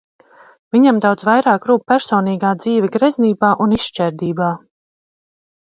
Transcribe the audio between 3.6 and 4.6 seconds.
un izšķērdībā.